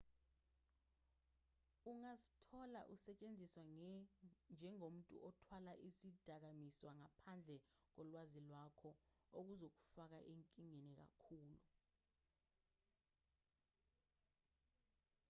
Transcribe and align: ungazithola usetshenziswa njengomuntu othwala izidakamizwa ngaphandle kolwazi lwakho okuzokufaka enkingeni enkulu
ungazithola 1.89 2.79
usetshenziswa 2.93 3.61
njengomuntu 4.53 5.13
othwala 5.27 5.73
izidakamizwa 5.87 6.91
ngaphandle 6.99 7.57
kolwazi 7.93 8.39
lwakho 8.47 8.89
okuzokufaka 9.39 10.17
enkingeni 10.31 10.91
enkulu 11.03 11.55